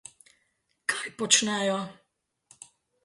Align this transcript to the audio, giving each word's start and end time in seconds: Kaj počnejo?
Kaj 0.93 1.13
počnejo? 1.21 1.77